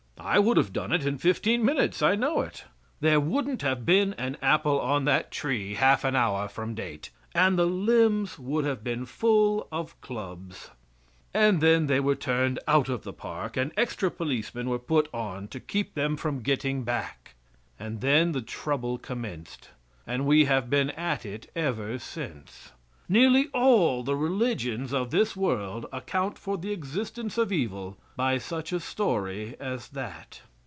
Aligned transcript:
I 0.23 0.37
would 0.37 0.57
have 0.57 0.71
done 0.71 0.91
it 0.91 1.03
in 1.03 1.17
fifteen 1.17 1.65
minutes, 1.65 2.03
I 2.03 2.13
know 2.13 2.41
it. 2.41 2.65
There 2.99 3.19
wouldn't 3.19 3.63
have 3.63 3.87
been 3.87 4.13
an 4.19 4.37
apple 4.39 4.79
on 4.79 5.05
that 5.05 5.31
tree 5.31 5.73
half 5.73 6.03
an 6.03 6.15
hour 6.15 6.47
from 6.47 6.75
date, 6.75 7.09
and 7.33 7.57
the 7.57 7.65
limbs 7.65 8.37
would 8.37 8.63
have 8.63 8.83
been 8.83 9.07
full 9.07 9.67
of 9.71 9.99
clubs. 9.99 10.69
And 11.33 11.59
then 11.59 11.87
they 11.87 11.99
were 11.99 12.13
turned 12.13 12.59
out 12.67 12.87
of 12.87 13.01
the 13.01 13.11
park 13.13 13.57
and 13.57 13.71
extra 13.75 14.11
policemen 14.11 14.69
were 14.69 14.77
put 14.79 15.09
on 15.11 15.47
to 15.47 15.59
keep 15.59 15.95
them 15.95 16.15
from 16.15 16.43
getting 16.43 16.83
back. 16.83 17.33
And 17.79 17.99
then 18.01 18.31
trouble 18.45 18.99
commenced 18.99 19.69
and 20.05 20.27
we 20.27 20.45
have 20.45 20.69
been 20.69 20.91
at 20.91 21.25
it 21.25 21.49
ever 21.55 21.97
since. 21.97 22.73
Nearly 23.09 23.47
all 23.53 24.03
the 24.03 24.15
religions 24.15 24.93
of 24.93 25.11
this 25.11 25.35
world 25.35 25.85
account 25.91 26.37
for 26.39 26.57
the 26.57 26.71
existence 26.71 27.37
of 27.37 27.51
evil 27.51 27.97
by 28.15 28.37
such 28.37 28.71
a 28.71 28.79
story 28.79 29.57
as 29.59 29.89
that. 29.89 30.41